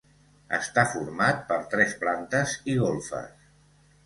[0.57, 3.47] Està format per tres plantes i golfes.